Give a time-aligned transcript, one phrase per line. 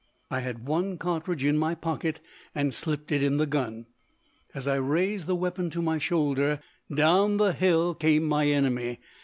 [0.31, 2.21] I had one cartridge in my pocket
[2.55, 3.85] and slipped it in the gun.
[4.55, 6.59] As I raised the weapon to my shoulder,
[6.91, 8.99] down the hill came my enemy.